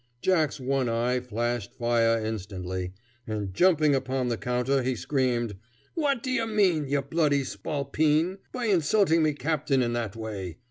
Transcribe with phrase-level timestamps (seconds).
[0.23, 2.91] Jack's one eye flashed fire instantly,
[3.27, 5.55] and jumping upon the counter he screamed,
[5.93, 10.57] "What d'ye mean, ye bloody spalpeen, by insultin' me captain in that way?